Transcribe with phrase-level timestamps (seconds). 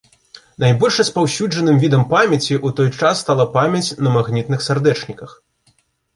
[0.61, 5.39] Найбольш распаўсюджаным відам памяці ў той час стала памяць на магнітных сардэчніках.